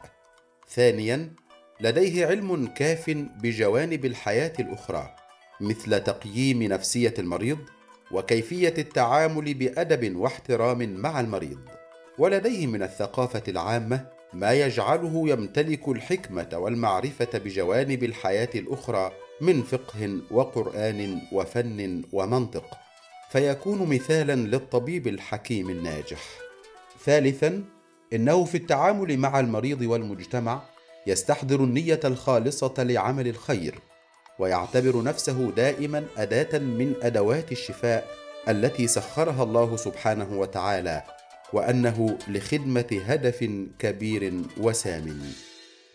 ثانيا 0.69 1.33
لديه 1.81 2.27
علم 2.27 2.67
كاف 2.67 3.11
بجوانب 3.43 4.05
الحياة 4.05 4.53
الأخرى 4.59 5.17
مثل 5.61 6.01
تقييم 6.01 6.63
نفسية 6.63 7.15
المريض 7.19 7.59
وكيفية 8.11 8.75
التعامل 8.79 9.55
بأدب 9.55 10.17
واحترام 10.17 10.95
مع 10.95 11.21
المريض. 11.21 11.59
ولديه 12.19 12.67
من 12.67 12.83
الثقافة 12.83 13.43
العامة 13.49 14.07
ما 14.33 14.53
يجعله 14.53 15.29
يمتلك 15.29 15.89
الحكمة 15.89 16.49
والمعرفة 16.53 17.39
بجوانب 17.39 18.05
الحياة 18.05 18.49
الأخرى 18.55 19.13
من 19.41 19.63
فقه 19.63 20.19
وقرآن 20.31 21.21
وفن 21.33 22.03
ومنطق. 22.13 22.79
فيكون 23.31 23.89
مثالا 23.89 24.35
للطبيب 24.35 25.07
الحكيم 25.07 25.71
الناجح. 25.71 26.23
ثالثا 27.05 27.65
إنه 28.13 28.45
في 28.45 28.57
التعامل 28.57 29.17
مع 29.19 29.41
المريض 29.41 29.83
والمجتمع 29.83 30.63
يستحضر 31.07 31.65
النية 31.65 32.01
الخالصة 32.05 32.75
لعمل 32.79 33.29
الخير. 33.29 33.79
ويعتبر 34.39 35.03
نفسه 35.03 35.51
دائما 35.57 36.05
أداة 36.17 36.59
من 36.59 36.95
أدوات 37.03 37.53
الشفاء 37.53 38.09
التي 38.49 38.87
سخرها 38.87 39.43
الله 39.43 39.77
سبحانه 39.77 40.39
وتعالى 40.41 41.03
وأنه 41.53 42.19
لخدمة 42.29 43.01
هدف 43.07 43.51
كبير 43.79 44.33
وسام. 44.61 45.23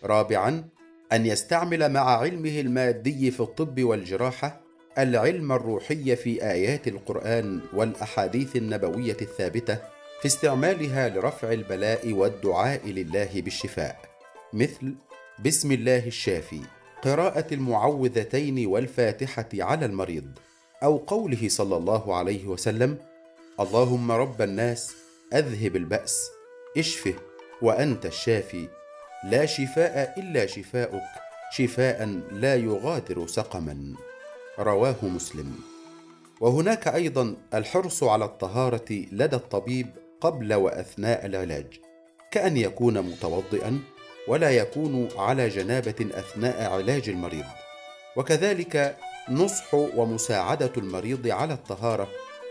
رابعا 0.04 0.64
أن 1.12 1.26
يستعمل 1.26 1.92
مع 1.92 2.18
علمه 2.18 2.60
المادي 2.60 3.30
في 3.30 3.40
الطب 3.40 3.82
والجراحة 3.82 4.60
العلم 4.98 5.52
الروحي 5.52 6.16
في 6.16 6.42
آيات 6.50 6.88
القرآن 6.88 7.60
والأحاديث 7.74 8.56
النبوية 8.56 9.16
الثابتة 9.22 9.78
في 10.20 10.26
استعمالها 10.26 11.08
لرفع 11.08 11.52
البلاء 11.52 12.12
والدعاء 12.12 12.86
لله 12.86 13.30
بالشفاء. 13.34 14.00
مثل 14.52 14.94
بسم 15.44 15.72
الله 15.72 16.06
الشافي. 16.06 16.60
قراءة 17.02 17.54
المعوذتين 17.54 18.66
والفاتحة 18.66 19.48
على 19.54 19.86
المريض 19.86 20.38
أو 20.82 20.96
قوله 20.96 21.48
صلى 21.48 21.76
الله 21.76 22.16
عليه 22.16 22.46
وسلم 22.46 22.98
اللهم 23.60 24.12
رب 24.12 24.42
الناس 24.42 24.92
أذهب 25.32 25.76
البأس 25.76 26.30
اشفه 26.78 27.14
وأنت 27.62 28.06
الشافي 28.06 28.68
لا 29.24 29.46
شفاء 29.46 30.20
إلا 30.20 30.46
شفاؤك 30.46 31.02
شفاء 31.52 32.20
لا 32.32 32.54
يغادر 32.54 33.26
سقما. 33.26 33.94
رواه 34.58 34.96
مسلم. 35.02 35.54
وهناك 36.40 36.88
أيضا 36.88 37.36
الحرص 37.54 38.02
على 38.02 38.24
الطهارة 38.24 39.06
لدى 39.12 39.36
الطبيب 39.36 39.86
قبل 40.20 40.54
وأثناء 40.54 41.26
العلاج 41.26 41.66
كأن 42.30 42.56
يكون 42.56 43.02
متوضئا 43.02 43.80
ولا 44.28 44.50
يكون 44.50 45.08
على 45.16 45.48
جنابة 45.48 45.94
أثناء 46.00 46.72
علاج 46.72 47.08
المريض. 47.08 47.44
وكذلك 48.16 48.96
نصح 49.30 49.74
ومساعدة 49.74 50.72
المريض 50.76 51.28
على 51.28 51.54
الطهارة. 51.54 52.08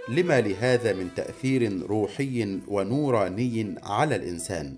لما 0.09 0.41
لهذا 0.41 0.93
من 0.93 1.09
تأثير 1.15 1.81
روحي 1.87 2.59
ونوراني 2.67 3.75
على 3.83 4.15
الإنسان. 4.15 4.75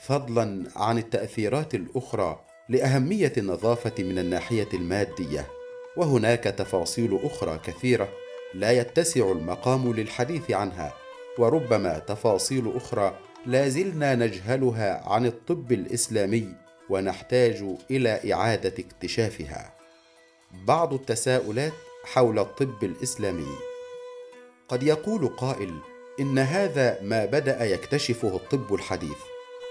فضلا 0.00 0.64
عن 0.76 0.98
التأثيرات 0.98 1.74
الأخرى 1.74 2.40
لأهمية 2.68 3.32
النظافة 3.38 3.92
من 3.98 4.18
الناحية 4.18 4.68
المادية. 4.74 5.46
وهناك 5.96 6.44
تفاصيل 6.44 7.18
أخرى 7.22 7.60
كثيرة 7.64 8.08
لا 8.54 8.70
يتسع 8.70 9.32
المقام 9.32 9.92
للحديث 9.92 10.50
عنها. 10.50 10.94
وربما 11.38 11.98
تفاصيل 11.98 12.76
أخرى 12.76 13.18
لا 13.46 13.68
زلنا 13.68 14.14
نجهلها 14.14 15.08
عن 15.08 15.26
الطب 15.26 15.72
الإسلامي 15.72 16.54
ونحتاج 16.90 17.64
إلى 17.90 18.32
إعادة 18.32 18.74
اكتشافها. 18.78 19.72
بعض 20.66 20.94
التساؤلات 20.94 21.72
حول 22.04 22.38
الطب 22.38 22.84
الإسلامي. 22.84 23.56
قد 24.68 24.82
يقول 24.82 25.28
قائل 25.28 25.74
إن 26.20 26.38
هذا 26.38 26.98
ما 27.02 27.24
بدأ 27.24 27.64
يكتشفه 27.64 28.36
الطب 28.36 28.74
الحديث 28.74 29.18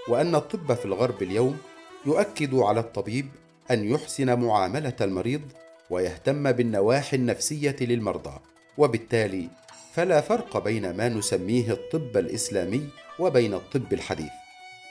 وأن 0.08 0.34
الطب 0.34 0.74
في 0.74 0.84
الغرب 0.84 1.22
اليوم 1.22 1.58
يؤكد 2.06 2.54
على 2.54 2.80
الطبيب 2.80 3.28
أن 3.70 3.84
يحسن 3.84 4.40
معاملة 4.40 4.96
المريض 5.00 5.42
ويهتم 5.90 6.52
بالنواحي 6.52 7.16
النفسية 7.16 7.76
للمرضى 7.80 8.40
وبالتالي 8.78 9.48
فلا 9.92 10.20
فرق 10.20 10.58
بين 10.58 10.96
ما 10.96 11.08
نسميه 11.08 11.72
الطب 11.72 12.16
الإسلامي 12.16 12.88
وبين 13.20 13.54
الطب 13.54 13.92
الحديث. 13.92 14.30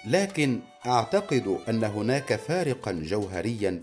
لكن 0.07 0.59
أعتقد 0.85 1.57
أن 1.69 1.83
هناك 1.83 2.35
فارقا 2.35 2.91
جوهريا 2.91 3.81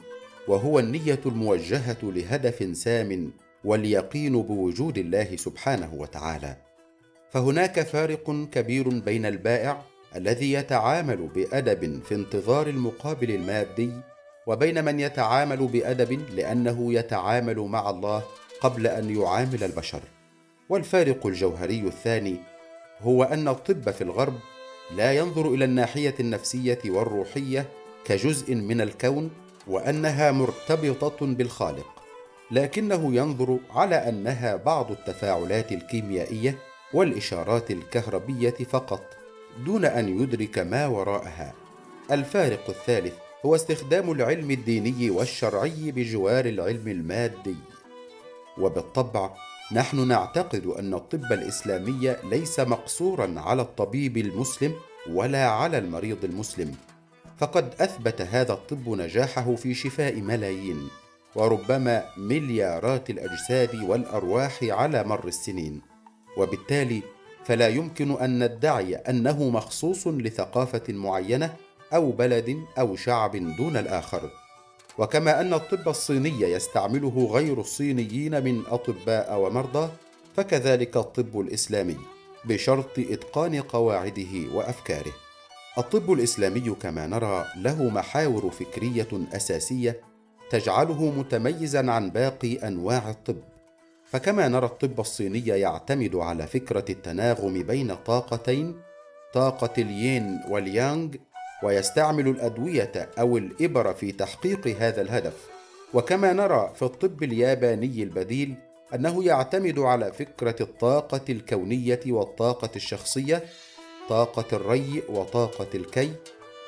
وهو 0.49 0.79
النية 0.79 1.21
الموجهة 1.27 1.99
لهدف 2.03 2.77
سام 2.77 3.33
واليقين 3.65 4.43
بوجود 4.43 4.99
الله 4.99 5.37
سبحانه 5.37 5.95
وتعالى. 5.95 6.57
فهناك 7.31 7.81
فارق 7.81 8.49
كبير 8.53 8.89
بين 8.89 9.27
البائع 9.27 9.83
الذي 10.17 10.53
يتعامل 10.53 11.17
بأدب 11.17 12.03
في 12.05 12.15
انتظار 12.15 12.67
المقابل 12.67 13.31
المادي 13.31 13.91
وبين 14.47 14.85
من 14.85 15.01
يتعامل 15.01 15.57
بأدب 15.57 16.31
لأنه 16.35 16.93
يتعامل 16.93 17.59
مع 17.59 17.91
الله 17.91 18.23
قبل 18.61 18.87
أن 18.87 19.17
يعامل 19.17 19.65
البشر. 19.65 20.01
والفارق 20.69 21.27
الجوهري 21.27 21.81
الثاني 21.81 22.37
هو 23.01 23.23
أن 23.25 23.49
الطب 23.49 23.91
في 23.91 24.05
الغرب 24.05 24.39
لا 24.97 25.13
ينظر 25.13 25.55
إلى 25.55 25.65
الناحية 25.65 26.15
النفسية 26.21 26.79
والروحية 26.87 27.69
كجزء 28.05 28.55
من 28.55 28.81
الكون 28.81 29.31
وأنها 29.67 30.33
مرتبطة 30.33 31.27
بالخالق 31.27 32.03
لكنه 32.51 33.15
ينظر 33.15 33.59
على 33.71 33.95
أنها 33.95 34.57
بعض 34.57 34.91
التفاعلات 34.91 35.73
الكيميائية 35.73 36.59
والإشارات 36.95 37.71
الكهربية 37.71 38.51
فقط 38.51 39.03
دون 39.65 39.85
أن 39.85 40.23
يدرك 40.23 40.59
ما 40.59 40.87
وراءها. 40.87 41.55
الفارق 42.11 42.69
الثالث 42.69 43.15
هو 43.47 43.55
استخدام 43.55 44.11
العلم 44.11 44.51
الديني 44.51 45.11
والشرعي 45.11 45.93
بجوار 45.93 46.45
العلم 46.45 46.89
المادي. 46.89 47.57
وبالطبع 48.59 49.31
نحن 49.73 50.09
نعتقد 50.09 50.67
أن 50.67 50.95
الطب 50.95 51.33
الإسلامي 51.33 52.17
ليس 52.25 52.61
مقصورا 52.61 53.35
على 53.37 53.63
الطبيب 53.63 54.17
المسلم 54.17 54.75
ولا 55.11 55.49
على 55.49 55.79
المريض 55.79 56.25
المسلم. 56.25 56.75
فقد 57.39 57.75
أثبت 57.81 58.21
هذا 58.21 58.53
الطب 58.53 58.89
نجاحه 58.89 59.55
في 59.55 59.75
شفاء 59.75 60.21
ملايين 60.21 60.89
وربما 61.35 62.05
مليارات 62.17 63.11
الأجساد 63.11 63.75
والأرواح 63.75 64.59
على 64.63 65.05
مر 65.05 65.29
السنين. 65.29 65.81
وبالتالي 66.37 67.03
فلا 67.45 67.69
يمكن 67.69 68.11
أن 68.11 68.45
ندعي 68.45 68.95
أنه 68.95 69.49
مخصوص 69.49 70.07
لثقافة 70.07 70.93
معينة 70.93 71.55
أو 71.95 72.11
بلد 72.11 72.65
أو 72.79 72.97
شعب 72.97 73.37
دون 73.57 73.77
الآخر. 73.77 74.31
وكما 74.99 75.41
أن 75.41 75.55
الطب 75.55 75.89
الصيني 75.89 76.41
يستعمله 76.41 77.29
غير 77.33 77.61
الصينيين 77.61 78.45
من 78.45 78.63
أطباء 78.67 79.39
ومرضى 79.39 79.91
فكذلك 80.37 80.97
الطب 80.97 81.41
الإسلامي 81.41 81.97
بشرط 82.45 82.99
إتقان 82.99 83.61
قواعده 83.61 84.55
وأفكاره. 84.55 85.13
الطب 85.79 86.13
الإسلامي 86.13 86.77
كما 86.83 87.07
نرى 87.07 87.47
له 87.57 87.83
محاور 87.89 88.51
فكرية 88.51 89.09
أساسية 89.33 90.01
تجعله 90.51 91.11
متميزا 91.11 91.91
عن 91.91 92.11
باقي 92.11 92.55
أنواع 92.55 93.11
الطب. 93.11 93.43
فكما 94.05 94.49
نرى 94.49 94.67
الطب 94.67 95.01
الصيني 95.01 95.47
يعتمد 95.47 96.17
على 96.17 96.47
فكرة 96.47 96.85
التناغم 96.91 97.63
بين 97.63 97.95
طاقتين 97.95 98.81
طاقة 99.33 99.73
اليين 99.79 100.41
واليانغ 100.49 101.09
ويستعمل 101.63 102.29
الأدوية 102.29 103.09
أو 103.19 103.37
الإبر 103.37 103.95
في 103.95 104.13
تحقيق 104.13 104.67
هذا 104.67 105.03
الهدف. 105.03 105.47
وكما 105.95 106.33
نرى 106.33 106.73
في 106.75 106.83
الطب 106.83 107.23
الياباني 107.23 108.03
البديل 108.03 108.55
أنه 108.95 109.25
يعتمد 109.25 109.79
على 109.79 110.13
فكرة 110.13 110.57
الطاقة 110.61 111.21
الكونية 111.29 112.01
والطاقة 112.07 112.71
الشخصية 112.77 113.45
طاقة 114.09 114.57
الري 114.57 115.03
وطاقة 115.09 115.67
الكي 115.75 116.13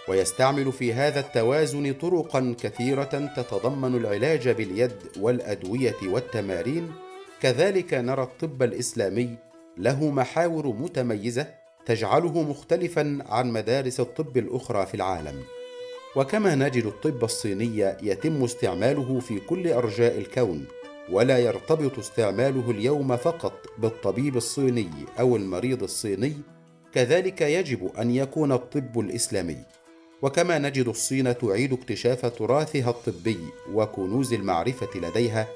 ويستعمل 0.09 0.73
في 0.73 0.93
هذا 0.93 1.21
التوازن 1.21 1.93
طرقا 1.93 2.57
كثيرة 2.63 3.33
تتضمن 3.37 3.95
العلاج 3.95 4.49
باليد 4.49 4.93
والأدوية 5.21 5.97
والتمارين. 6.03 6.93
كذلك 7.41 7.95
نرى 7.95 8.23
الطب 8.23 8.63
الإسلامي 8.63 9.37
له 9.77 10.11
محاور 10.11 10.67
متميزة 10.67 11.47
تجعله 11.89 12.43
مختلفا 12.43 13.19
عن 13.29 13.53
مدارس 13.53 14.01
الطب 14.01 14.37
الأخرى 14.37 14.87
في 14.87 14.95
العالم. 14.95 15.43
وكما 16.17 16.55
نجد 16.55 16.85
الطب 16.85 17.25
الصيني 17.25 17.97
يتم 18.03 18.45
استعماله 18.45 19.21
في 19.21 19.41
كل 19.41 19.73
أرجاء 19.73 20.19
الكون 20.19 20.65
ولا 21.11 21.39
يرتبط 21.39 21.99
استعماله 21.99 22.71
اليوم 22.71 23.17
فقط 23.17 23.67
بالطبيب 23.79 24.37
الصيني 24.37 24.91
أو 25.21 25.37
المريض 25.37 25.83
الصيني 25.83 26.33
كذلك 26.93 27.41
يجب 27.41 27.91
أن 27.99 28.11
يكون 28.11 28.53
الطب 28.53 29.01
الإسلامي. 29.01 29.59
وكما 30.23 30.59
نجد 30.59 30.89
الصين 30.89 31.39
تعيد 31.39 31.73
اكتشاف 31.73 32.27
تراثها 32.27 32.91
الطبي 32.91 33.39
وكنوز 33.73 34.33
المعرفة 34.33 35.01
لديها 35.01 35.49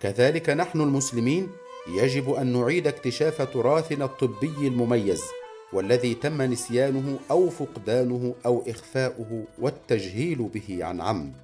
كذلك 0.00 0.50
نحن 0.50 0.80
المسلمين 0.80 1.48
يجب 1.88 2.30
أن 2.30 2.52
نعيد 2.52 2.86
اكتشاف 2.86 3.42
تراثنا 3.42 4.04
الطبي 4.04 4.68
المميز. 4.68 5.22
والذي 5.72 6.14
تم 6.14 6.42
نسيانه 6.42 7.18
أو 7.30 7.50
فقدانه 7.50 8.34
أو 8.46 8.64
إخفاؤه 8.68 9.44
والتجهيل 9.58 10.36
به 10.36 10.84
عن 10.84 11.00
عمد. 11.00 11.34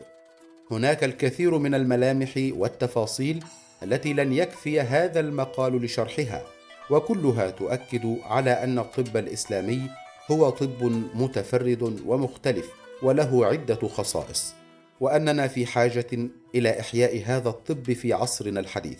هناك 0.71 1.05
الكثير 1.05 1.59
من 1.59 1.75
الملامح 1.75 2.33
والتفاصيل 2.37 3.45
التي 3.83 4.13
لن 4.13 4.33
يكفي 4.33 4.81
هذا 4.81 5.21
المقال 5.21 5.85
لشرحها 5.85 6.43
وكلها 6.91 7.51
تؤكد 7.51 8.17
على 8.25 8.51
أن 8.51 8.79
الطب 8.79 9.17
الإسلامي 9.17 9.83
هو 10.31 10.51
طب 10.51 10.83
متفرد 11.15 12.01
ومختلف 12.07 12.71
وله 13.03 13.47
عدة 13.47 13.89
خصائص 13.89 14.55
وأننا 15.01 15.49
في 15.49 15.67
حاجة 15.67 16.07
إلى 16.55 16.81
إحياء 16.81 17.23
هذا 17.25 17.49
الطب 17.49 17.93
في 17.93 18.13
عصرنا 18.13 18.61
الحديث. 18.61 18.99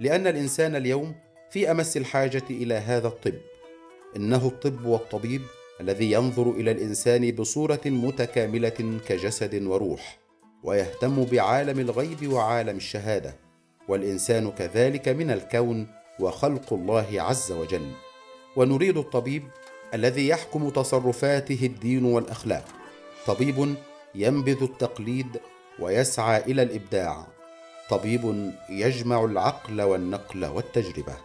لأن 0.00 0.26
الإنسان 0.26 0.76
اليوم 0.76 1.14
في 1.50 1.70
أمس 1.70 1.96
الحاجة 1.96 2.42
إلى 2.50 2.74
هذا 2.74 3.08
الطب 3.08 3.34
إنه 4.16 4.46
الطب 4.46 4.84
والطبيب 4.84 5.42
الذي 5.80 6.12
ينظر 6.12 6.50
إلى 6.50 6.70
الإنسان 6.70 7.30
بصورة 7.30 7.80
متكاملة 7.86 9.00
كجسد 9.08 9.62
وروح 9.62 10.18
ويهتم 10.62 11.24
بعالم 11.24 11.80
الغيب 11.80 12.32
وعالم 12.32 12.76
الشهادة 12.76 13.36
والإنسان 13.88 14.50
كذلك 14.50 15.08
من 15.08 15.30
الكون 15.30 15.86
وخلق 16.20 16.72
الله 16.72 17.06
عز 17.12 17.52
وجل. 17.52 17.90
ونريد 18.56 18.96
الطبيب 18.96 19.42
الذي 19.94 20.28
يحكم 20.28 20.68
تصرفاته 20.68 21.58
الدين 21.62 22.04
والأخلاق. 22.04 22.64
طبيب 23.26 23.74
ينبذ 24.14 24.62
التقليد 24.62 25.40
ويسعى 25.78 26.40
إلى 26.40 26.62
الإبداع. 26.62 27.26
طبيب 27.90 28.52
يجمع 28.70 29.24
العقل 29.24 29.82
والنقل 29.82 30.46
والتجربة. 30.46 31.16